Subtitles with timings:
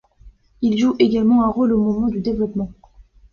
[0.63, 2.71] Ils jouent également un rôle au moment du développement.